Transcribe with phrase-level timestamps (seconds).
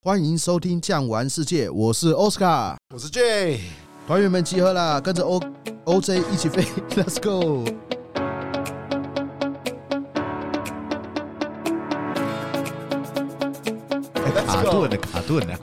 [0.00, 3.58] 欢迎收听《酱玩世界》，我是 Oscar，我是 J，
[4.06, 5.40] 团员们集合啦，跟着 O
[5.86, 6.62] OJ 一起飞，
[6.94, 7.64] Let's go！
[14.46, 15.58] 卡顿的卡顿的，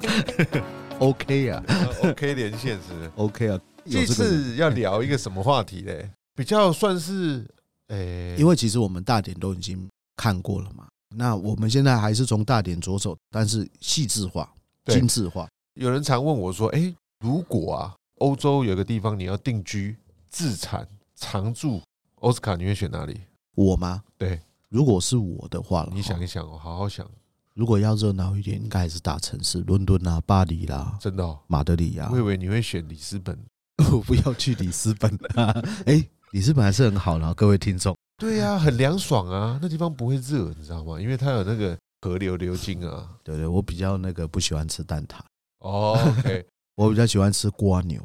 [0.99, 1.63] OK 啊
[2.03, 3.57] ，OK 连线是 OK 啊。
[3.89, 6.11] 这次要聊一个什么话题嘞？
[6.35, 7.47] 比较算是
[7.87, 10.87] 诶，欸、因为其实我们大典都已经看过了嘛。
[11.15, 14.51] 那我们现在还是从大点着手，但是细致化、
[14.87, 15.47] 精致化。
[15.75, 19.95] 有人常问我说：“哎，如果啊，欧洲有个地方你要定居、
[20.29, 21.81] 自产、常住，
[22.21, 23.19] 奥斯卡你会选哪里？”
[23.55, 24.03] 我吗？
[24.17, 24.39] 对，
[24.69, 27.09] 如果是我的话，你想一想哦，好好想。
[27.53, 32.09] 如果要热闹一点，应该还是大城市，伦敦啊、巴黎啦，真的，哦，马德里啊。
[32.11, 33.37] 我以为你会选里斯本，
[33.93, 35.55] 我不要去里斯本啊！
[35.87, 37.95] 哎，里斯本还是很好的，各位听众。
[38.17, 40.99] 对呀、啊，很凉爽啊，那地方不会热，你知道吗？
[40.99, 43.09] 因为它有那个河流流经啊。
[43.23, 45.19] 对对，我比较那个不喜欢吃蛋挞。
[45.59, 45.97] 哦
[46.75, 48.01] 我比较喜欢吃瓜牛。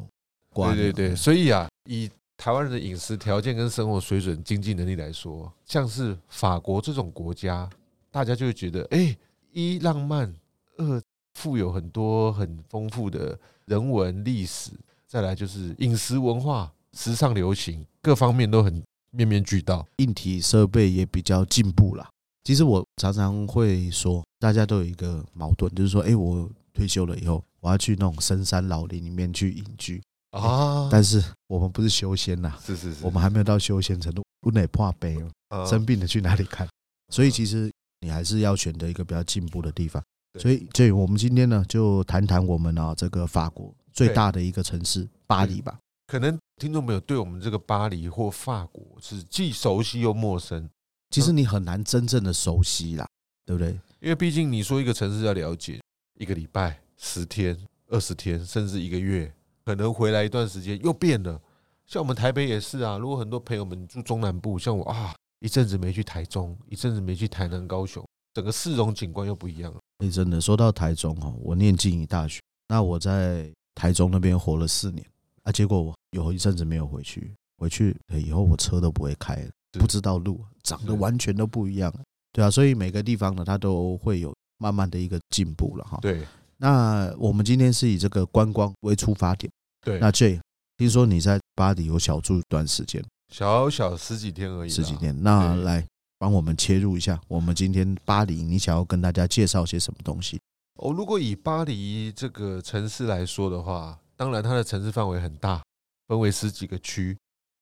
[0.53, 7.71] 对对对，所以啊，以台湾人的饮食条件跟生活水准、经济能力来说，像是法国这种国家，
[8.11, 9.17] 大家就会觉得，哎，
[9.53, 10.35] 一浪漫，
[10.79, 11.01] 二
[11.35, 14.73] 富有很多很丰富的人文历史，
[15.07, 18.83] 再来就是饮食文化、时尚流行，各方面都很。
[19.11, 22.09] 面面俱到，硬体设备也比较进步了。
[22.45, 30.89] 其实我常常会说，大家都有一个矛盾，就是说，哎，我退休了以后，我要去那种深山老林里面去隐居啊。
[30.91, 35.17] 但是我们不是修仙呐，是是是，我们还没有到修仙程度，不能怕悲
[35.51, 35.67] 哦。
[35.67, 36.67] 生病了去哪里看？
[37.13, 40.03] 所以其实你还是要选择一个比较进步的地方。
[40.39, 45.77] 所以，所以我们今天呢，就谈谈我们啊这个法国最大的一个城市巴黎吧。
[46.11, 50.69] 可能听众朋友对我们这个巴黎或法国是既熟悉又陌生，
[51.09, 53.07] 其实你很难真正的熟悉啦，
[53.47, 53.71] 对不对？
[54.01, 55.81] 因为毕竟你说一个城市要了解
[56.19, 59.33] 一个礼拜、十天、二十天，甚至一个月，
[59.65, 61.41] 可能回来一段时间又变了。
[61.87, 68.05] 像我们台北也是啊，如果很多朋友们住中南部，像我啊，一阵子没去台中，一阵子没去台南、高雄，
[68.35, 69.79] 整个市容景观又不一样了。
[69.99, 75.07] 哎，真的说到台中哦，我念静宜大学，那我在台中那边活了四年。
[75.43, 75.53] 啊！
[75.53, 81.93] 结果我有一阵子没有回去，回去以后我车都不会开了，不知道路，长得完全都不一样。
[82.33, 85.99] 对啊，所以每个地方呢，它都会有慢慢的一个进步了哈。
[86.03, 86.27] 对。
[86.59, 89.51] 那我们今天是以这个观光为出发点。
[89.81, 89.99] 对。
[89.99, 90.39] 那 J，
[90.77, 93.03] 听说你在巴黎有小住一段时间，
[93.33, 94.69] 小小十几天而已。
[94.69, 95.17] 十几天。
[95.23, 95.85] 那来
[96.19, 100.39] 帮我们切入一下，我们今天巴黎，你想要跟大家介绍些什么东西？
[100.75, 103.99] 哦，如果以巴黎这个城市来说的话。
[104.21, 105.63] 当然，它的城市范围很大，
[106.07, 107.17] 分为十几个区。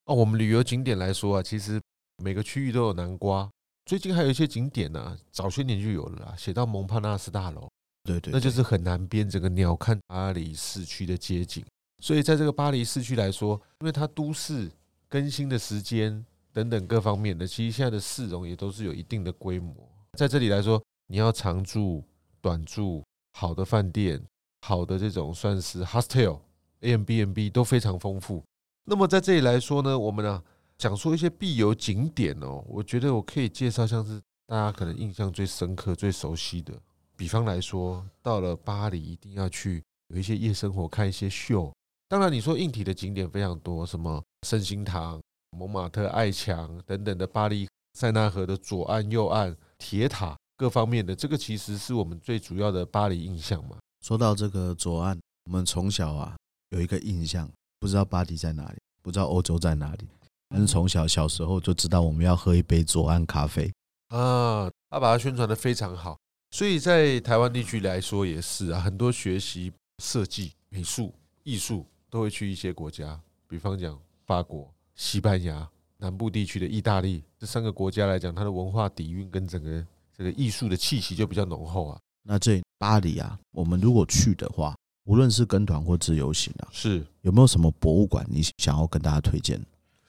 [0.07, 1.79] 哦，我们旅游景点来说啊，其实
[2.21, 3.49] 每个区域都有南瓜。
[3.85, 7.69] 最近还有一些景点呢，早些年就有了啦，写到蒙帕纳斯大楼，
[8.03, 11.65] 对对，那就是很南边整个鸟瞰巴黎市区的街景。
[12.03, 14.69] 所以在这个巴黎市区来说，因为它都市
[15.07, 19.73] 更新的时间等等各方面的，其实现在的市容也都是有一定的规模。
[20.17, 22.03] 在这里来说，你要长住、
[22.41, 24.21] 短住，好的饭店，
[24.67, 26.41] 好的这种算是 hostel。
[26.81, 28.43] A M B M B 都非常丰富。
[28.85, 30.41] 那么在这里来说呢，我们呢
[30.77, 32.63] 讲说一些必游景点哦。
[32.67, 36.73] 我觉得我可以介绍像是大家可能印象最深刻、最熟悉的。
[37.15, 41.71] 比方来说，到了巴黎一定要去有一些夜生活，看一些秀。
[42.07, 45.21] 当然，你说硬体的景点非常多，什么圣心堂、
[45.55, 53.77] 蒙马特、爱墙等等的巴黎塞纳河的左岸、右岸、铁塔各方面的，这个其实是我们最主要的巴黎印象嘛。
[54.01, 56.35] 说到这个左岸，我们从小啊。
[56.69, 57.49] 有一个印象，
[57.79, 60.07] 不知道巴黎在哪里，不知道欧洲在哪里，
[60.49, 63.71] 但是从小小时候就知道我们要喝一杯左岸咖啡
[64.09, 66.17] 啊，他把它宣传的非常好，
[66.51, 69.71] 所以在台湾地区来说也是啊，很多学习
[70.03, 71.11] 设计、美术、
[71.43, 79.83] 艺术都会去一些国家，比方讲法国、西班牙、南部地区的意大利这三个国家来讲，它的文化底蕴跟整个
[80.15, 81.99] 这个艺术的气息就比较浓厚啊。
[82.21, 84.75] 那这巴黎啊，我们如果去的话。
[85.09, 89.59] 无论是跟团或自由行啊，是有没有什么博物馆你想要跟大家推荐？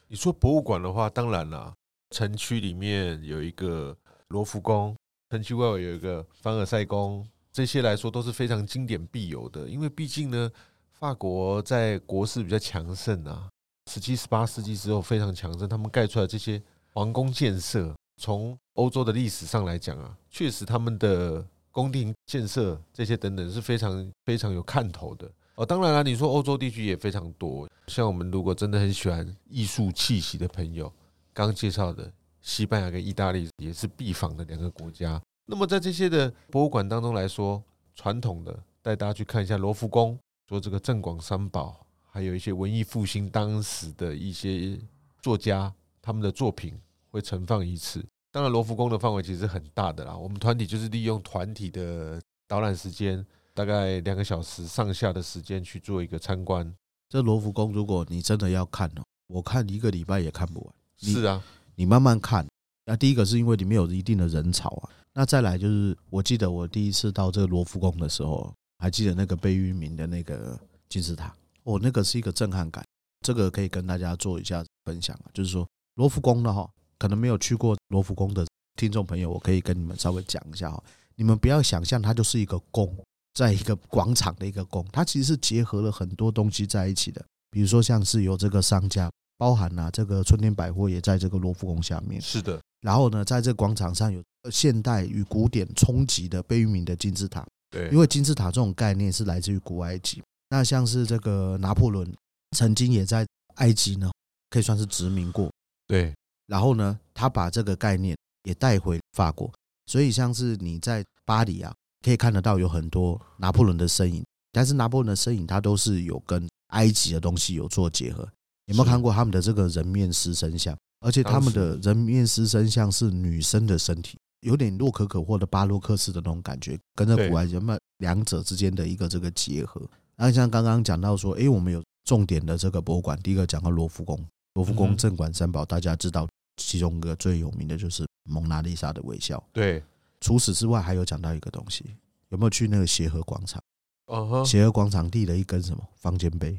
[0.09, 1.73] 你说博物馆的话，当然啦，
[2.11, 3.97] 城区里面有一个
[4.29, 4.95] 罗浮宫，
[5.31, 9.67] 城区外围有一个凡尔赛宫，这些来说都是非常经典必游的。
[9.67, 10.53] 因为毕竟呢，
[10.93, 13.49] 法国在国势比较强盛啊，
[13.91, 21.43] 十七、十八世纪之后非常强盛，他们盖出来这些皇宫建设，从欧洲的历史上来讲啊，确实他们的。
[21.71, 25.65] 宫廷建设这些等等是非常非常有看头的哦。
[25.65, 30.93] 当然了，你说欧洲地区也非常多，像我们如果真的很喜欢艺术气息的朋友，
[31.33, 35.21] 刚介绍的西班牙跟意大利也是必访的两个国家。
[35.47, 37.63] 那么在这些的博物馆当中来说，
[37.95, 40.19] 传统的，带大家去看一下罗浮宫，
[40.49, 44.79] 说这个镇广三宝，还有一些文艺复兴当时的一些
[45.21, 46.79] 作家他们的作品
[47.11, 48.05] 会盛放一次。
[48.33, 50.17] 当然，罗浮宫的范围其实很大的啦。
[50.17, 56.73] 我们团体就是利用团体的导览时间，大概两个小时上下的时间去做一个参观。
[57.09, 60.75] 这罗浮宫，如果你真的要看哦，我看一个礼拜也看不完。
[60.97, 61.43] 是啊，
[61.75, 62.47] 你慢慢看。
[62.85, 64.91] 那第一个是因为里面有一定的人潮啊。
[65.13, 70.57] 那再来就是，我记得我第一次到这个罗浮宫的时候，还记得那个贝聿铭的那个
[70.89, 71.35] 金字塔，
[71.65, 72.85] 哦，那个是一个震撼感。
[73.27, 76.71] 这个可以跟大家做一下分享啊，就是说罗浮宫的哈。
[77.01, 80.81] 可能没有去过罗浮宫的听众朋友，我可以跟你们稍微讲一下哈。
[81.17, 82.95] 你们不要想象它就是一个宫，
[83.35, 87.25] 在一个广场的一个宫，它其实是结合了很多东西在一起的。
[87.51, 92.21] 比如说，像是有这个商家，包含啊这个春天百货也在这个罗浮宫下面。
[92.21, 92.61] 是的。
[92.83, 97.45] 然后呢，在这个广场上有现代与古典冲击的贝聿铭的金字塔。
[97.71, 97.89] 对。
[97.91, 100.23] 因为金字塔这种概念是来自于古埃及。
[100.49, 102.11] 那像是这个拿破仑
[102.57, 103.27] 曾经也在
[103.57, 104.11] 埃及呢，
[104.51, 105.51] 可以算是殖民过。
[105.87, 106.15] 对。
[106.51, 109.49] 然后呢，他把这个概念也带回法国，
[109.87, 111.73] 所以像是你在巴黎啊，
[112.05, 114.25] 可以看得到有很多拿破仑的身影。
[114.51, 118.29] 但是拿破仑的身影，他都是有跟埃及的东西有做结合。
[118.67, 120.77] 有没有看过他们的这个人面狮身像？
[120.99, 129.81] 而且他们的人面狮身像是女生的身体，有点洛可可或者巴洛克式的那种感觉，跟着古埃及们两者之间的一个这个结合。
[130.17, 134.19] 那像刚刚讲到说，哎，我们有重点的这个博物馆，第一个讲到罗浮宫，
[134.55, 136.29] 罗浮宫镇馆三宝，大家知道。
[136.67, 139.43] 其中一个最有名的就是蒙娜丽莎的微笑。
[139.53, 139.83] 对，
[140.21, 141.97] 除此之外还有讲到一个东西，
[142.29, 143.63] 有没有去那个协和广场？
[144.07, 146.59] 哦，协和广场立了一根什么方尖碑？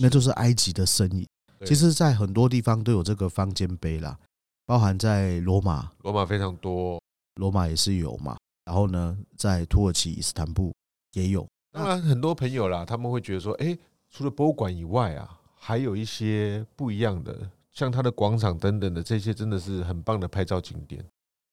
[0.00, 1.26] 那就是埃及的身影。
[1.64, 4.18] 其实，在很多地方都有这个方尖碑啦，
[4.66, 7.00] 包含在罗马，罗马非常多，
[7.36, 8.36] 罗马也是有嘛。
[8.64, 10.72] 然后呢，在土耳其伊斯坦布
[11.12, 11.46] 也有。
[11.70, 13.78] 当然，很多朋友啦，他们会觉得说，哎，
[14.10, 17.50] 除了博物馆以外啊，还有一些不一样的。
[17.72, 21.04] 像它的广场等等的这些，真的是很棒的拍照景点，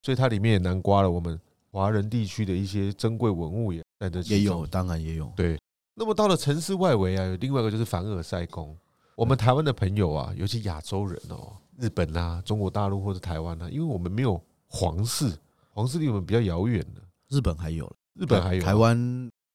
[0.02, 1.40] 所以它里面也囊括了我们
[1.70, 5.32] 华人地区的一些珍贵文物也在这也有，当然也有。
[5.36, 5.58] 对，
[5.94, 8.76] 那么到了城市外围啊，有另外一个就是凡尔赛宫。
[9.16, 15.36] 我们台湾的朋友啊，尤其亚洲人哦，日本啊、中国大陆或者台湾啊，因为我们没有皇室，
[15.70, 17.02] 皇室离我们比较遥远的。
[17.28, 18.96] 日本还有，日本还有台湾，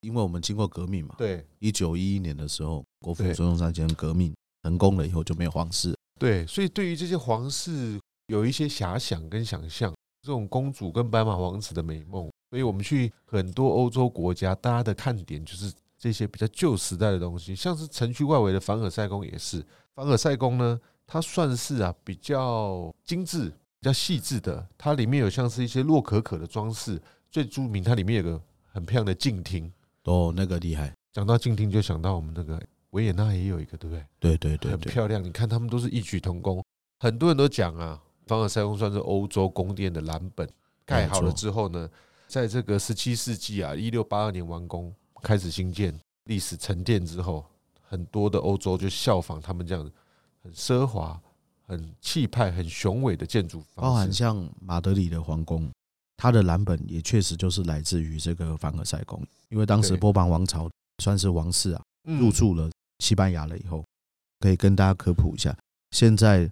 [0.01, 5.95] 因为我们经过革命嘛，对，一九一一年的时候，国父孙中山先生革命成功了以后，就没有皇室。
[6.19, 12.29] 对，所以对于这些皇室有一些遐想跟想象，这种公主跟白马王子的美梦。
[12.50, 19.65] 所以我们去很多欧洲国家，大家的看点就是这些比较旧时代的东西，像是城区外围的凡尔赛宫也是。
[19.94, 28.41] 凡尔赛宫呢，它算是啊比较精致、比较细致的，它里面有像是一些洛可可的装饰，最著名它里面有个
[28.71, 29.69] 很漂亮的镜厅。
[30.03, 30.94] 哦，那个厉害。
[31.12, 32.62] 讲到镜厅，就想到我们那个。
[32.95, 34.06] 维也纳也有一个，对不对？
[34.19, 35.21] 对对对，很漂亮。
[35.21, 36.63] 你看，他们都是异曲同工。
[37.00, 40.50] 很多人都讲啊，凡尔赛宫算是欧洲宫殿的蓝本。
[40.86, 41.89] 盖好了之后呢，
[42.27, 47.44] 在这个十七世纪啊，一六八二年完工，开始兴建，历史沉淀之后，
[47.81, 49.91] 很多的欧洲就效仿他们这样
[50.41, 51.19] 很奢华、
[51.68, 53.62] 很气派、很雄伟的建筑。
[53.74, 55.69] 包含像马德里的皇宫，
[56.15, 60.69] 它的蓝本也确实就是来自于这个凡尔赛宫，因为当时波旁王朝
[61.03, 62.69] 算是王室啊，入住了。
[62.99, 63.83] 西班牙了以后，
[64.39, 65.55] 可以跟大家科普一下，
[65.91, 66.49] 现在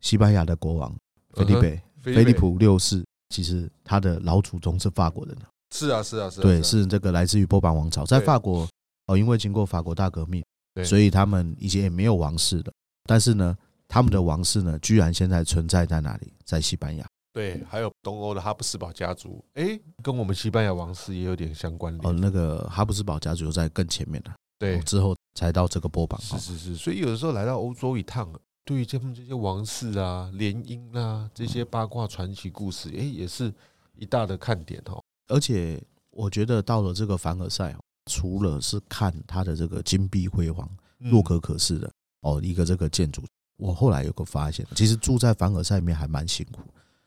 [0.00, 0.94] 西班牙的国王
[1.32, 5.36] 菲利北，菲利普六世，其实他的老祖宗是法国人。
[5.74, 6.42] 是啊，是啊，是啊。
[6.42, 8.68] 对，是这个来自于波旁王朝，在法国
[9.06, 10.44] 哦，因为经过法国大革命，
[10.84, 12.72] 所以他们以前也没有王室的。
[13.04, 13.56] 但是呢，
[13.88, 16.32] 他们的王室呢，居然现在存在在哪里？
[16.44, 17.04] 在西班牙。
[17.32, 22.08] 对，还有东欧的哈布斯堡家族，哎，跟我们西班牙王室也有点相关联。
[22.08, 24.30] 哦，那个哈布斯堡家族在更前面的。
[24.56, 26.20] 对，之后才到这个波旁。
[26.20, 28.32] 是是是，所以有的时候来到欧洲一趟，
[28.64, 33.52] 对于这们这些王室啊、联姻啊这些八卦传奇故事，哎，也是
[33.96, 35.02] 一大的看点哦。
[35.28, 37.76] 而且我觉得到了这个凡尔赛，
[38.06, 43.22] 除了是看它的这个金碧辉煌、洛可可式的哦一个这个建筑，
[43.56, 46.62] 我后来有个发现，其实住在凡尔赛里面还蛮辛苦。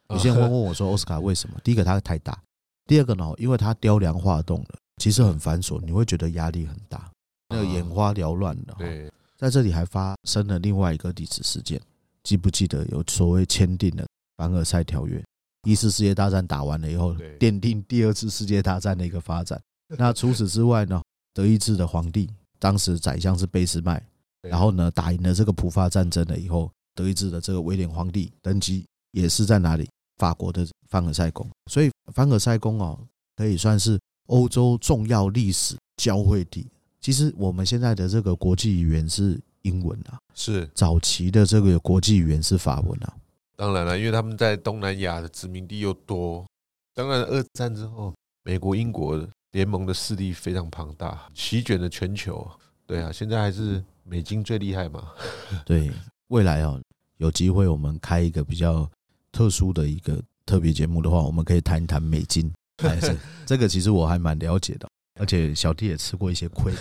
[0.09, 2.41] 有些人问问我说：“奥斯卡为什么？”第一个它太大，
[2.85, 7.11] 第二个呢，因为它雕梁画栋的，其实很繁琐，你会觉得压力很大。
[7.49, 11.81] 那个眼花缭乱的，对，在这里还发生了另外一个历史事件，
[12.23, 15.23] 记不记得有所谓签订的凡尔赛条约？
[15.63, 19.61] 一次世界大战打完了以后，奠定第二次世界大战的一个发展。
[19.97, 21.01] 那除此之外呢，
[21.33, 24.01] 德意志的皇帝当时宰相是俾斯麦，
[24.41, 29.89] 然后呢打赢了这个普法战争了以后，德意志的这个威廉皇帝登基，也是在哪里？
[30.17, 31.49] 法国的凡尔赛宫。
[31.69, 32.99] 所以凡尔赛宫哦，
[33.35, 36.65] 可以算是欧洲重要历史交汇地。
[37.07, 43.15] 其实我们现在的这个国际语言是英文啊，是早期的这个国际语言是法文啊。
[43.55, 46.45] 当然了，因为他们在东南亚的殖民地又多。
[46.93, 52.45] 当然，二战之后，美国、英国联盟的势力非常庞大，席卷了全球。
[52.85, 55.13] 对啊，现在还是美金最厉害嘛。
[55.65, 55.89] 对，
[56.27, 56.77] 未来哦，
[57.19, 58.85] 有机会我们开一个比较
[59.31, 62.51] 特殊的一个特别节目的话，我们可以谈一谈美金。
[63.47, 66.73] 这个，其实我还蛮了解的，而且小弟也吃过一些亏。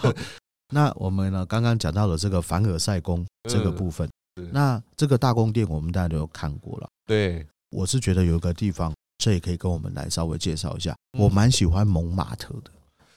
[0.72, 4.08] 那我们呢，刚刚讲到了这个凡尔赛宫这个部分。
[4.52, 6.88] 那这个大宫殿我们大家都有看过了。
[7.04, 10.94] 对，我是觉得有一个地方，这也可以跟我们来稍微介绍一下。
[11.18, 12.70] 我蛮喜欢蒙马特的。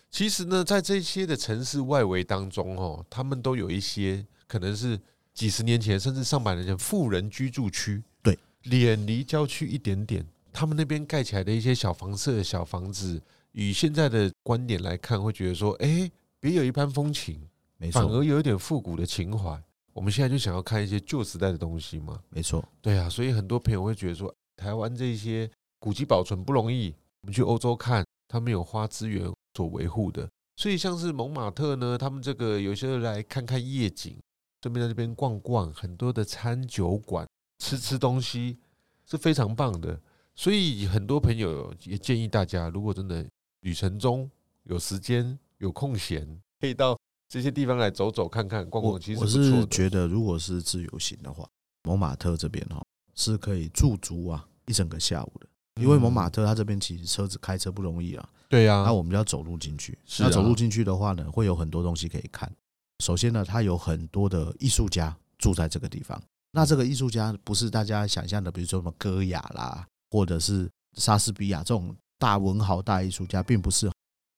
[0.10, 5.00] 其实呢，在这些的城市外围当中，哦，他们都有一些可能是
[5.34, 8.03] 几十年前甚至上百年前富人居住区。
[8.22, 13.22] 对，远离郊区一点点，他们那边盖起来的一些小房舍、小房子，
[13.53, 17.39] 以现在的观点来看，会觉得说，哎，别有一番风情，
[17.77, 19.60] 没错，反而有一点复古的情怀。
[19.93, 34.17] 我们现在就想要看一些旧时代的东西嘛，没错，对啊，所以很多朋友会觉得说，台湾这些古迹保存不容易，我们去欧洲看，他们有花资源所维护的，所以像是蒙马特呢，他们这个有些人来看看夜景，
[34.63, 37.27] 顺便在这边逛逛，很多的餐酒馆，
[37.60, 38.57] 吃吃东西
[39.05, 40.01] 是非常棒的。
[40.36, 43.24] 所以很多朋友也建议大家，如果真的
[43.63, 44.29] 旅程中
[44.63, 46.98] 有时间有空闲，可以到。
[47.29, 51.50] 这些地方来走走看看逛逛，其实我是觉得，如果是自由行的话，
[51.82, 55.48] 蒙马特这边哈是可以驻足啊一整个下午的。
[55.82, 58.29] 因为蒙马特它这边其实车子开车不容易啊。
[58.50, 59.98] 对呀，那我们就要走路进去。
[60.20, 62.51] 那走路进去的话呢，会有很多东西可以看。
[63.00, 66.22] 首先呢，它有很多的艺术家住在这个地方。
[66.51, 73.92] 那这个艺术家不是大家想象的，比如说什么戈雅啦，或者是莎士比亚这种大文豪、大艺术家，并不是。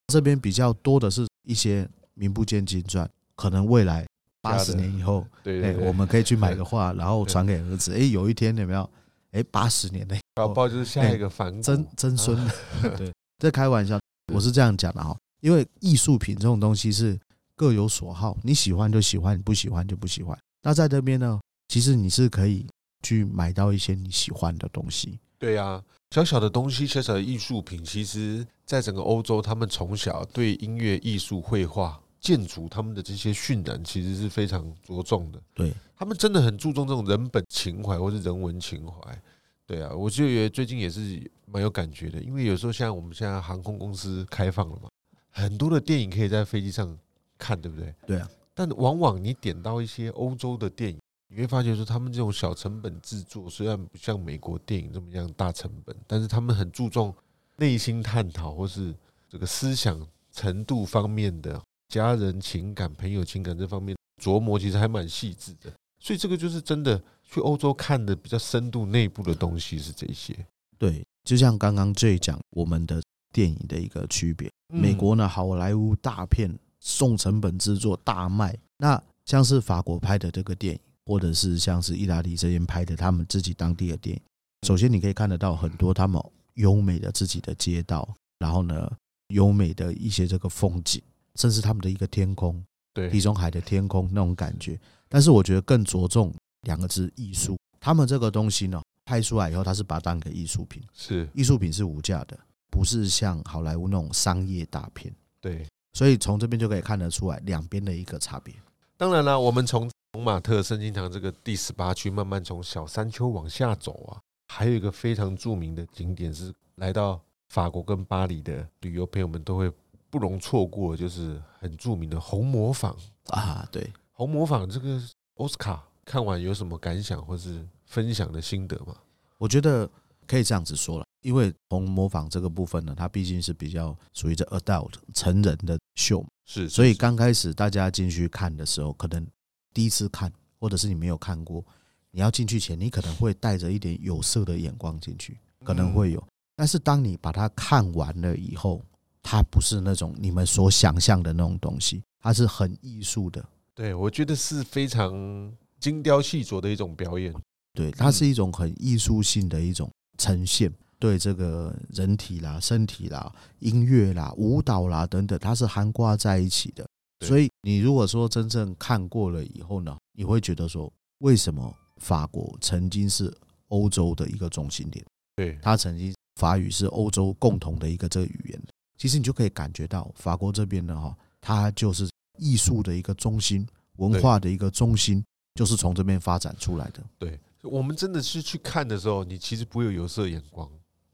[0.07, 1.87] 这边比较多的是一些。
[2.17, 4.07] 名不见经传，可能未来
[4.41, 7.93] 八十年以后，对对，我们可以去买个画， 然后传给儿子。
[7.93, 8.89] 哎，有一天有没有？
[9.31, 12.37] 哎，八十年内，宝宝就是下一个反曾曾孙。
[12.95, 13.99] 对，这开玩笑，
[14.33, 15.13] 我是这样讲的哈。
[15.41, 17.19] 因为艺术品这种东西是
[17.57, 20.39] 各有所好，你喜欢就喜欢，你不喜欢就不喜欢。
[20.63, 21.37] 那在这边呢，
[21.67, 22.65] 其实你是可以
[23.03, 25.19] 去买到一些你喜欢的东西。
[25.37, 32.01] 对呀，小小的东西，小小的艺术品，其实在整个欧洲，他们从小对音乐、艺术、绘画。
[32.21, 39.21] 建筑他们的这些渲染其实是非常着重的，对，他们真的很注重这种人本情怀或是人文情怀。
[39.67, 44.89] 对啊，我就觉得最近也是蛮有感觉的，因为有时候像我们现在航空公司开放了嘛，
[45.29, 46.97] 很多的电影可以在飞机上
[47.37, 47.93] 看，对不对？
[48.07, 57.13] 对啊，但往往你点到一些欧洲的电影，你会发觉说他们这种小成本制作，虽然不像美国电影这么样大成本，但是他们很注重
[57.57, 58.93] 内心探讨或是
[59.29, 61.61] 这个思想程度方面的。
[61.87, 65.71] 家人情感、朋友情感这方面琢磨，其实还蛮细致的。
[65.99, 70.35] 所以这个就是真的去欧洲看的比较深度、内部的东西是这些。
[70.79, 73.01] 对，就像刚刚这一讲我们的
[73.31, 74.51] 电影的一个区别。
[74.73, 78.57] 美国呢，好莱坞大片，重成本制作大卖。
[78.79, 84.21] 那像是法国拍的这个电影，或者是像是意大利这边拍的他们自己当地的电影，
[84.67, 86.21] 首先你可以看得到很多他们
[86.55, 88.07] 优美的自己的街道，
[88.39, 88.91] 然后呢，
[89.29, 91.01] 优美的一些这个风景。
[91.35, 94.79] 甚至他们的一个天空，对，地中海的天空那种感觉。
[95.09, 97.57] 但是我觉得更着重两个字：艺术。
[97.77, 102.39] 他们这个东西呢，拍出来以后，他是把它当个艺术品，是艺术品是无价的，
[102.71, 105.13] 不是像好莱坞那种商业大片。
[105.41, 108.55] 对，所以从这边就可以看得出来两边的一个差别。
[108.95, 117.19] 当然了，我们从蒙马特圣经堂这个第十八区慢慢从小山丘往下走啊，还有一个非常著名的景点是来到
[117.49, 119.69] 法国跟巴黎的旅游朋友们都会。
[120.07, 122.95] 不容错过，就是很著名的红磨坊
[123.27, 123.67] 啊！
[123.69, 124.97] 对，红磨坊这个
[125.33, 128.95] 奥斯卡看完有什么感想或是分享的心得吗？
[129.37, 129.89] 我觉得
[130.25, 139.27] 可以这样子说了，因为红磨坊这个部分呢，它毕竟是比较属于这 adult 成人的秀，是，所以刚开始大家进去看的时候，可能
[139.75, 141.63] 第一次看，或者是你没有看过，
[142.11, 148.81] 你要进去前，你可能会带着一点有色的眼光进去，可能会有，但是当你把它看完了以后，
[149.21, 153.45] 它不是那种你们所想象的那种东西，它是很艺术的。
[153.73, 157.35] 对，我觉得是非常精雕细琢的一种表演。
[157.73, 163.29] 对，它是一种很艺术性的一种呈现，对这个人体啦、身体啦、
[163.59, 166.87] 音乐啦、舞蹈啦等等，它是含挂在一起的。
[167.21, 173.33] 所以你如果说真正看过了以后呢，你会觉得说，为什么法国曾经是
[173.69, 175.03] 欧洲的一个中心点？
[175.35, 178.61] 对，它曾经法语是欧洲共同的一个这个语言。
[178.97, 183.67] 其实你就可以感觉到法国这边呢，哈，它就是艺术的一个中心，
[183.97, 185.23] 文化的一个中心，
[185.55, 187.03] 就是从这边发展出来的。
[187.17, 190.69] 对，我们真的是去看的时候，你其实不会有有色眼光，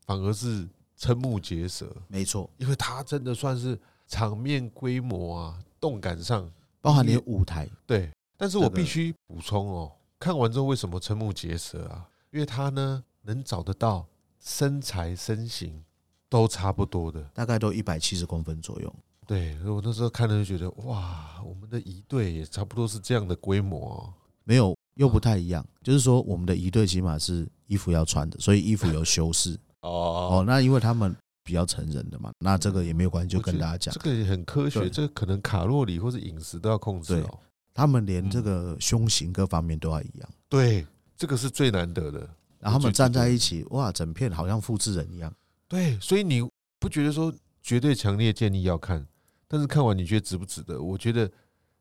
[0.05, 0.67] 反而是
[0.99, 1.91] 瞠目结舌。
[2.07, 7.67] 没错，因为它真的算是场面规模啊，动感上，包含你的舞台。
[7.85, 12.07] 对，但是我必须补充哦，看完之后为什么瞠目结舌啊？
[12.31, 14.05] 因为他呢，能找得到
[14.39, 15.83] 身材身形。
[16.31, 18.95] 都差不多的，大概都一百七十公分左右。
[19.27, 24.13] 对，我那时候看了就觉得，哇，我们的一队也差不多是这样的规模，
[24.45, 25.61] 没有又不太一样。
[25.83, 29.59] 就是说，我们的一队起码是衣服要穿的，所以衣服有修饰。
[29.83, 31.13] 哦哦，那因为他们
[31.51, 37.39] 比较成人的嘛，那这个也没有关系，就跟大家讲，这个也很科学，这个可能卡路里或者饮食都要控制哦。
[37.73, 40.29] 他们连这个胸型各方面都要一样。
[40.47, 42.19] 对，这个是最难得的。
[42.57, 45.33] 然后他们站在一起，哇，整片好像复制人一样。
[45.67, 46.41] 对，所以你
[46.79, 49.05] 不觉得说绝对强烈建议要看，
[49.45, 50.81] 但是看完你觉得值不值得？
[50.81, 51.29] 我觉得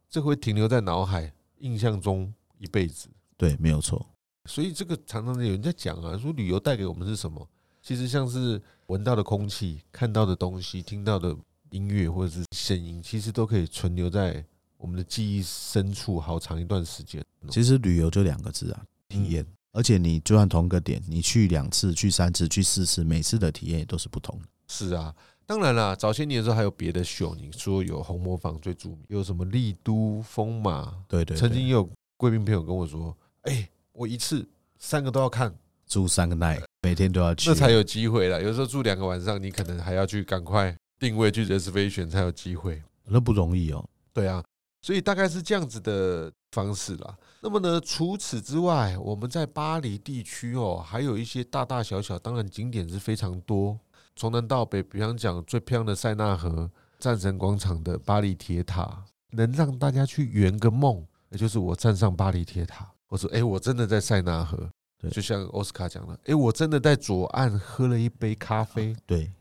[0.09, 3.09] 这会停留在脑海印象中一辈子。
[3.37, 4.05] 对，没有错。
[4.47, 7.49] 所以这个常常有人在讲啊，说旅游带给我们是什么？
[7.83, 11.35] 其实像是闻到的空气、看到的东西、听到的
[11.71, 14.45] 音乐或者是声音，其实都可以存留在
[14.77, 17.25] 我们的记忆深处好长一段时间。
[17.49, 19.47] 其实旅游就两个字啊，体验。
[19.73, 24.49] 而且你就算同个点，你去两次、去三次、去四次，每次的体验也都是不同的。
[24.67, 25.15] 是啊，
[25.47, 30.93] 当然啦，早些年的时候还有别的秀，你说有红磨坊最著名，有什么丽都风马？
[31.07, 34.45] 对对，曾经也有贵宾朋友跟我说：“哎，我一次
[34.81, 35.55] 三个都要看，
[35.91, 38.41] 住三个 night，每天都要去，那才有机会了。
[38.41, 43.85] 有时候住两个晚上，你可能还要去赶快定位去 reservation 才有机会，那不容易哦。
[44.13, 44.43] 对啊，
[44.83, 47.17] 所以大概是这样子的方式啦。
[47.41, 53.77] 那么呢，除此之外，我们在巴黎地区哦，还有一些大大小小，当然景点是非常多，
[54.15, 54.81] 从南到北。
[54.83, 56.71] 比方讲，最漂亮的塞纳河、
[57.01, 64.71] 战神广场的巴黎铁塔，能让大家去圆个梦，也就是我站上巴黎铁塔，我说，哎，我真的在塞纳河。
[65.01, 68.95] 对，就像奥斯卡讲的，哎，我真的在左岸喝了一杯咖啡。
[69.07, 69.33] 对，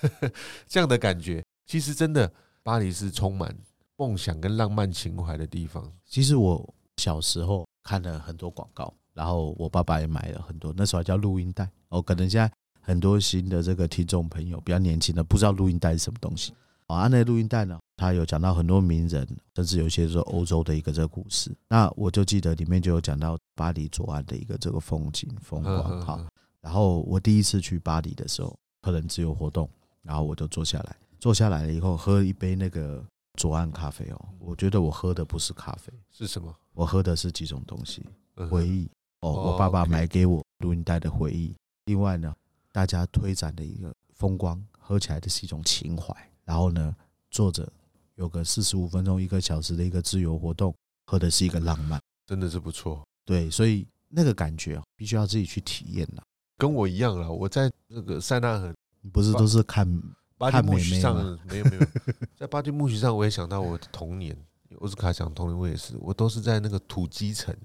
[0.68, 2.30] 这样的感觉，其实真的，
[2.62, 3.56] 巴黎是充满
[3.96, 5.92] 梦想跟浪漫情怀的地方。
[6.04, 6.74] 其实我。
[6.98, 11.68] 小时候看了很多广告，然后我爸爸也买了很多，那时候还叫录音带。
[11.90, 12.50] 哦，可能现在
[12.80, 16.54] 很多新的这个听众朋友比较年轻的不知道录音带是什么东西。
[16.86, 21.50] 啊，那录音带呢，他有讲到很多名人，甚至有些说欧洲的一个这个故事。
[21.68, 26.00] 那我就记得里面就有讲到巴黎左岸的一个这个风景风光。
[26.04, 26.26] 哈，
[26.60, 29.68] 然后我第一次去巴黎的时候，可能自由活动，
[30.02, 33.04] 然后我就坐下来，坐下来了以后喝一杯那个。
[33.38, 36.56] 左岸咖啡哦，我觉得我喝的不是咖啡，是什么？
[36.72, 38.02] 我喝的是几种东西，
[38.48, 38.88] 回忆
[39.20, 41.54] 哦，我爸爸买给我录音带的回忆。
[41.84, 42.34] 另外呢，
[42.72, 46.16] 大家推展的一个风光，喝起来的是一种情怀。
[46.46, 46.96] 然后呢，
[47.30, 47.70] 坐着
[48.16, 50.74] 有个四十五分钟、一个小时的一个自由活动，
[51.06, 53.02] 喝的是一个浪漫，真的是不错。
[53.24, 56.22] 对，所以那个感觉必须要自己去体验了。
[56.58, 58.74] 跟我一样了，我在那个塞纳河，
[59.12, 59.86] 不是都是看。
[60.38, 61.16] 巴蒂慕徐上
[61.48, 61.86] 没有没有，
[62.36, 64.36] 在巴蒂慕徐上，我也想到我的童年。
[64.80, 67.56] 奥斯卡想童年，我也是，我都是在那个土鸡城，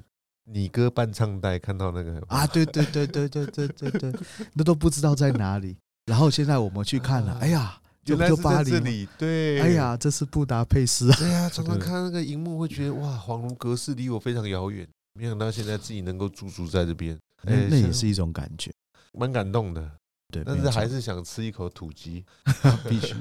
[0.46, 4.14] 你哥伴唱带看到那个啊，对对对对对对对对，
[4.56, 5.76] 那都不知道在哪里。
[6.06, 11.18] 然后现在我们去看了，哎呀，就就巴黎，对，哎呀，这是布达佩斯啊。
[11.20, 14.88] 对呀，常常看那个荧幕会觉得哇，恍如隔世，离我非常遥远。
[15.14, 18.72] 没想到现在自己能够驻足在这边，哎，那也是一种感觉，
[19.14, 19.92] 蛮感动的。
[20.32, 22.24] 对，但是还是想吃一口土鸡，
[22.90, 23.14] 必须。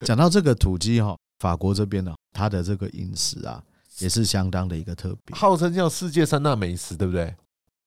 [0.00, 3.62] 讲到这个土鸡哈，法国这边呢，它的这个饮食啊，
[3.98, 7.34] 也是相当的一个特别，号称叫世界三大美食，对不对？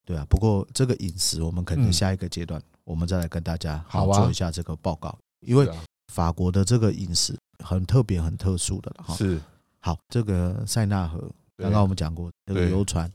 [0.06, 0.26] 对啊。
[0.30, 5.68] 不过这个饮食，我们可能下一个阶段，我们再来跟大家好做一下这个报告，因为
[6.10, 9.16] 法国的这个饮食很特别、很特殊的哈。
[9.16, 9.40] 是。
[9.80, 13.10] 好，这个塞纳河，刚刚我们讲过这个游船，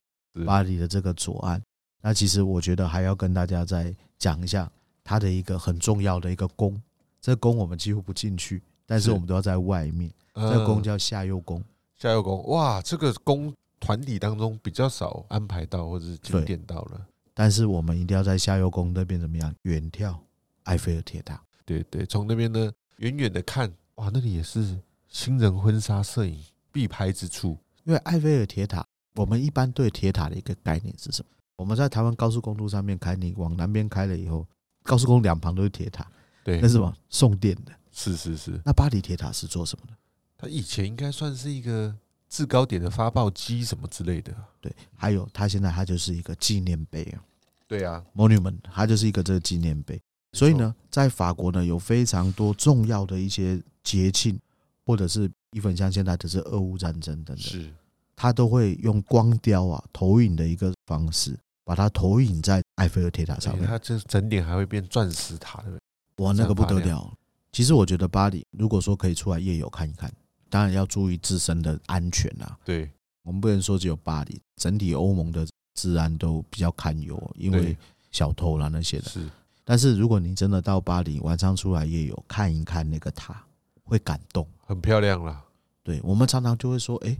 [0.45, 1.61] 巴黎的这个左岸，
[2.01, 4.69] 那其实我觉得还要跟大家再讲一下。
[5.07, 6.81] 它的一个很重要的一个宫，
[7.21, 10.11] 这宫我们几乎不进去，但是我们都要在外面。
[10.33, 11.63] 这个宫叫夏佑宫，
[11.95, 17.05] 夏佑宫，哇，这个宫团体当中比较少安排到或者是景点到了，
[17.35, 20.15] 但是我们一定要在夏佑宫那边怎么样远眺
[20.63, 21.39] 埃菲尔铁塔？
[21.65, 27.57] 对对，从那边呢远远的看，哇，那里也是新人婚纱摄影必拍之处。
[27.83, 31.29] 因为埃菲尔铁塔，我们一般对铁塔的一个概念是什么？
[31.57, 34.45] 我们在台湾高速公路上面开，你往南边开了以后。
[34.83, 36.05] 高速公路两旁都是铁塔，
[36.43, 36.95] 对，那是什么？
[37.09, 37.71] 送电的。
[37.91, 38.61] 是是是。
[38.63, 39.93] 那巴黎铁塔是做什么的？
[40.37, 41.95] 它以前应该算是一个
[42.29, 44.31] 制高点的发报机什么之类的。
[44.61, 47.23] 对，还有它现在它就是一个纪念碑啊。
[47.67, 49.99] 对啊，Monument，它就是一个这个纪念碑。
[50.35, 54.37] 所以呢，在法国呢，有非常多重要的一些节庆，
[54.85, 57.73] 或者是一份像现在的是俄乌战争等等，是，
[58.15, 63.65] 他都会用光雕啊投影的一个方式，把它投影在埃菲尔铁塔上面。
[63.65, 66.25] 它这整点还会变钻石塔，对不对？
[66.25, 67.13] 哇，那个不得了！
[67.51, 70.11] 其实我觉得巴黎，如果说可以出来夜游看一看，
[70.49, 72.57] 当然要注意自身的安全啊。
[72.65, 72.91] 对，
[73.23, 77.77] 我们不能说只有巴黎，整体欧盟的治安都比较堪忧，因为
[78.11, 79.09] 小偷啦那些的。
[79.09, 79.29] 是，
[79.65, 83.43] 但是如果你真的到巴黎晚上出来夜游看一看那个塔，
[83.83, 85.43] 会感动，很漂亮啦。
[85.83, 87.17] 对，我们常常就会说，哎，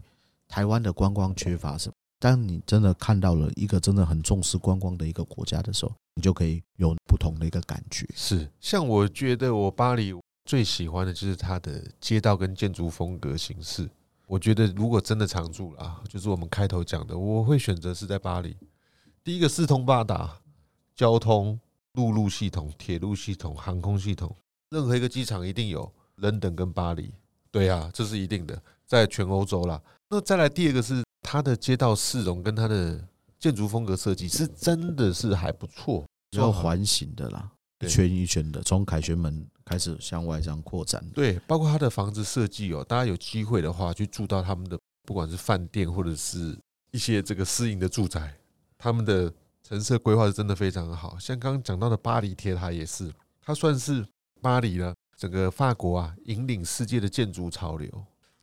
[0.47, 1.95] 台湾的观光缺乏什么？
[2.17, 8.07] 当你真的看到了一个真的很重视观光的一个国家的时候，你就可以有不同的一个感觉。
[8.15, 10.13] 是，像我觉得我巴黎
[10.45, 13.89] 最喜欢的就是它的街道跟建筑风格形式。
[14.27, 18.55] 我觉得如果真的常住了啊，就是我们开头讲的，我会选择是在巴黎。
[19.23, 20.39] 第一个四通八达，
[20.95, 21.59] 交通、
[21.95, 24.35] 陆路系统、铁路系统、航空系统，
[24.69, 25.91] 任何一个机场一定有。
[26.19, 27.13] 伦敦跟巴黎，
[27.51, 29.81] 对啊，这是一定的，在全欧洲啦。
[30.07, 33.05] 那再来第二个是它的街道市容跟它的
[33.37, 41.05] 建筑风格设计，是真的是还不错，要环形的啦，一圈一圈的，从凯旋门开始向外这样扩展。
[41.13, 46.57] 对，包括它的房子设计哦，大家有机会的话去住到他们的，不管是饭店或者是
[46.91, 48.33] 一些这个私营的住宅，
[48.77, 49.29] 他们的
[49.67, 51.17] 城市规划是真的非常好。
[51.17, 54.05] 像刚刚讲到的巴黎铁塔也是，它算是
[54.39, 54.93] 巴黎了。
[55.17, 57.89] 整个法国啊，引领世界的建筑潮流。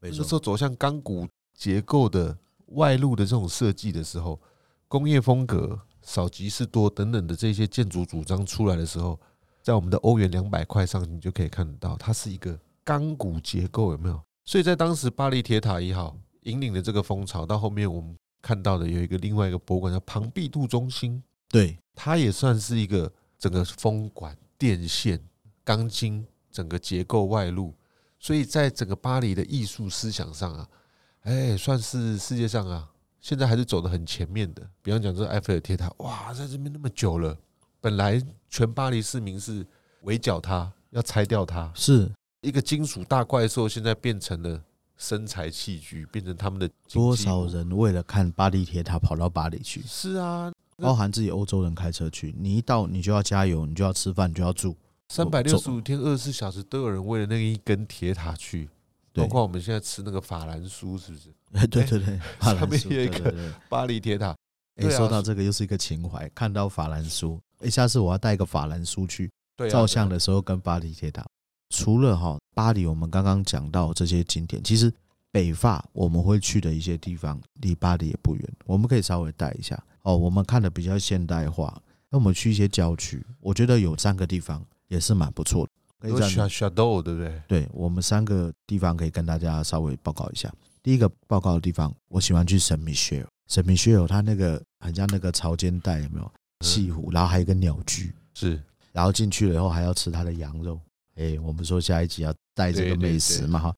[0.01, 2.37] 那时候走向钢骨结构的
[2.69, 4.41] 外露的这种设计的时候，
[4.89, 9.21] 工业风格、少即是多等等的这些建筑主张出来的时候，
[9.63, 14.21] 在我们的欧元两百块上，你就可以看得到，它是一个钢骨结构，有没有？
[14.45, 25.19] 所以在当时巴黎铁塔也好，引领的这个风潮，到后面我们看到的有一个另外一个博物馆叫庞毕度中心，对，它也算是一个整个风管、电线、
[25.65, 26.27] 钢筋。
[26.53, 27.75] 整个结构外露，
[28.19, 30.69] 所以在整个巴黎的艺术思想上啊，
[31.23, 32.91] 哎，算是世界上啊，
[33.23, 34.63] 现在还是走的很前面的。
[34.83, 37.35] 比方讲，这埃菲尔铁塔，哇，在这边那么久了，
[37.81, 39.67] 本来全巴黎市民是
[40.03, 44.63] 围剿它，要拆掉它，是一个金属大怪兽，现在变成了
[45.03, 46.71] 生财器具，变成他们的。
[46.93, 49.83] 多少人为了看巴黎铁塔跑到巴黎去？
[49.85, 54.77] 是啊，包含自己欧洲人开车去，你一到你就要加油，你就要吃饭，你就要住。
[55.09, 58.69] 三百六十五天，二十四小时都有人为了那一根铁塔去，
[59.13, 61.29] 包括我们现在吃那个法兰酥，是不是？
[61.67, 63.35] 对对对，上面有一个
[63.69, 64.35] 巴黎铁塔。
[64.77, 69.29] 哎，说到这个又是一个情怀，看到法兰酥，哎，下次我要带一个法兰酥去
[69.69, 71.27] 照相的时候跟巴黎铁塔。
[71.73, 74.93] 除了哈巴黎，我们刚刚讲到这些景点，其实
[75.31, 80.17] 北法我们会去的一些地方离巴黎也不远，我们可以稍微带一下哦。
[80.17, 81.77] 我们看的比较现代化，
[82.11, 84.65] 那我们去一些郊区，我觉得有三个地方。
[84.89, 86.47] 也是蛮不错的，可以这样。
[86.51, 87.43] Château 对不对？
[87.49, 90.53] 对，我们三个地方可以跟大家稍微报告一下。
[90.83, 93.29] 第一个报告的地方，我喜欢去圣米歇尔。
[93.49, 96.31] 圣米歇尔它那个很像那个潮间带，有没有
[96.61, 97.11] 西湖？
[97.11, 98.63] 然后还有一个鸟居，是。
[98.93, 100.79] 然后进去了以后还要吃它的羊肉。
[101.17, 103.75] 哎，我们说下一集要带这个美食嘛哈。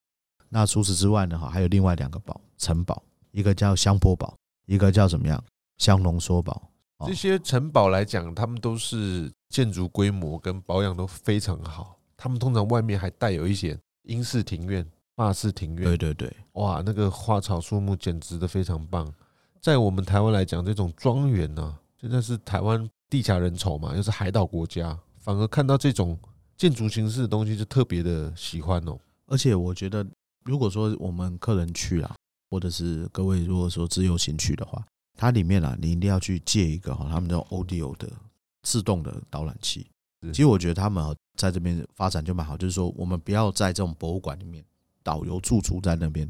[0.49, 5.43] 那除此之外呢哈，还有另外两个堡城堡，一个叫香波堡，一个叫怎么样？
[5.79, 6.71] 香浓缩堡。
[7.07, 9.33] 这些城堡来讲，他们都是。
[9.51, 15.85] 建筑规模跟保养都非常好，他们通常外面还带有一些英式庭院、法式庭院。
[15.85, 19.09] 对对对，哇，那个花草树木简直的非常棒。
[19.61, 26.19] 在我们台湾来讲，这种庄园呢，真的是台湾地狭人稠嘛，又是海岛国家，反而看到这种
[26.57, 28.99] 建筑形式的东西就特别的喜欢哦。
[29.27, 30.07] 而且我觉得，
[30.45, 32.15] 如果说我们客人去啊，
[32.51, 34.85] 或者是各位如果说自由行去的话，
[35.17, 38.09] 它里面啊，你一定要去借一个哈，他们这种 audio 的。
[38.67, 39.87] 自动的导览器，
[40.33, 44.65] 其实我觉得他们在这边发展就蛮好，就是说我们不要在这种博物馆里面，
[45.03, 46.27] 导游驻足在那边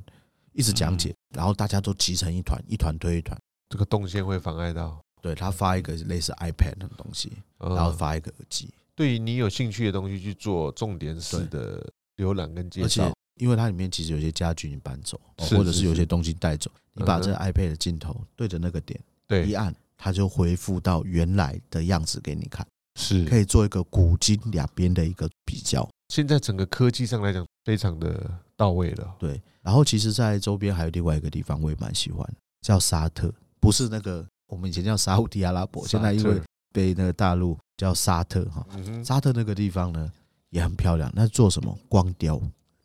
[0.53, 5.01] 一直讲解，然后大家都挤成一团，一团推一团，这个动线会妨碍到。
[5.23, 12.85] 对，他发一个类似 iPad 的东西，然后发一个耳机，对于你有兴趣的东西去做重点式的浏览跟介绍。
[12.87, 19.75] 而且因为它里面其实有些家具你搬走，或者是有些东西带走，你把这个 iPad 的镜头对着那个点，对，一按。
[19.97, 25.89] 它就恢复到原来的样子给你看，是可以做一个古今两边的一个比较。
[26.09, 29.15] 现在整个科技上来讲，非常的到位了。
[29.19, 32.29] 对，然后其实，在周边还有另外一个地方，我也蛮喜欢，
[32.61, 36.43] 叫沙特，不是那个我们以前叫沙乌地阿拉伯，现在因为
[36.75, 38.67] 被那个大陆叫沙特哈。
[39.05, 40.11] 沙特那个地方呢
[40.51, 41.79] 也很漂亮，那做什么？
[41.89, 42.37] 光雕。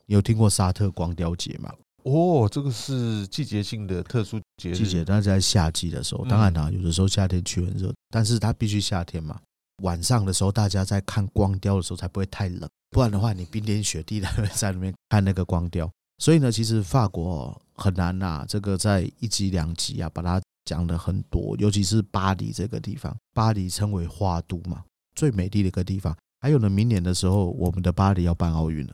[0.06, 1.74] 你有听过沙特光雕节吗？
[2.04, 4.76] 哦，这个是季节性的特殊节日。
[4.76, 9.40] 季节，但是在夏季的时候，当然啦，有的时候夏天去很热，但是它必须夏天嘛。
[9.84, 15.90] 晚上的时候，大家在看光雕的时候才不会太冷，不然的话，你冰天雪地的在那边看那个光雕。
[16.18, 24.84] 所以呢，其实法国很难呐、啊，这个在一集两集啊，把它讲了很多，尤其是巴黎这个地方，巴黎称为花都嘛，
[25.16, 26.16] 最美丽的一个地方。
[26.40, 28.94] 还有呢，明年的时候，我们的巴黎要办奥运了。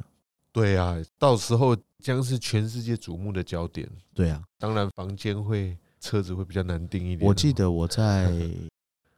[0.53, 3.89] 对啊，到时候将是全世界瞩目的焦点。
[4.13, 7.27] 对啊，当然房间会、车子会比较难订一点。
[7.27, 8.31] 我记得我在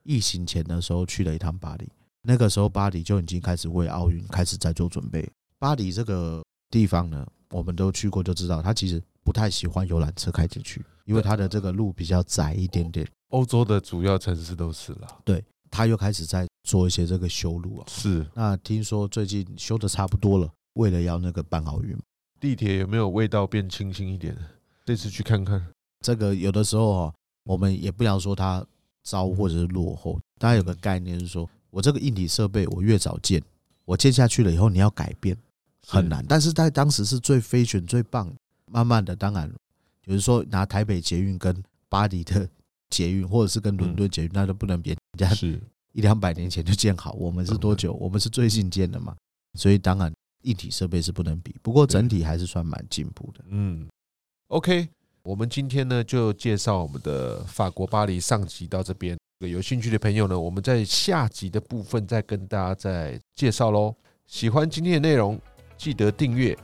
[0.02, 1.88] 疫情前的时候去了一趟巴黎，
[2.24, 5.30] 那个时候巴黎就已经开始为奥运开始在做准备。
[5.60, 13.08] 巴黎这个地方呢，我们都去过就知道，它其实不太喜欢游览车开进去，因为它的这个路比较窄一点点。
[13.30, 15.08] 欧洲的主要城市都是了。
[15.26, 15.43] 对。
[15.70, 18.26] 他又开始在做一些这个修路啊，是。
[18.34, 21.93] 那听说最近修的差不多了，为了要那个办奥运，
[22.39, 24.34] 地铁有没有味道变清新一点？
[24.86, 25.62] 这次去看看。
[26.00, 28.65] 这个有的时候啊，我们也不要说它
[29.04, 33.43] 糟或者是落后，大家有个概念是说，我这个硬体设备我越早建，
[33.84, 35.38] 我建下去了以后你要改变
[35.86, 38.34] 很难，但是在当时是最飞旋最棒。
[38.72, 39.52] 慢慢的，当然，
[40.08, 42.50] 比如说拿台北捷运跟巴黎的
[42.89, 45.28] 捷运，或者是跟伦敦捷运，那都不能比人家。
[45.36, 47.91] 是一两百年前就建好，我们是多久？
[47.91, 49.13] 我们是最近建的嘛，
[49.56, 50.10] 所以当然
[50.43, 53.43] 硬体设备是不能比，不过整体还是算蛮进步的。
[53.50, 53.86] 嗯
[54.48, 54.88] ，OK，
[55.24, 63.93] 我们今天呢就介绍我们的法国巴黎上集到这边，有兴趣的朋友呢，我们在下集的部分再跟大家再介绍喽。
[64.26, 65.38] 喜欢今天的内容，
[65.78, 66.58] 记得订阅，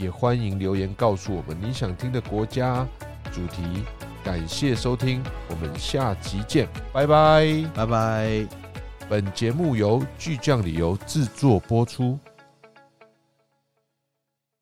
[0.00, 2.86] 也欢迎留言告诉我们你想听的国家
[3.30, 3.84] 主题。
[4.24, 8.46] 感谢收听，我们下集见，拜拜，拜拜。
[9.08, 12.18] 本节目由巨匠旅游制作播出。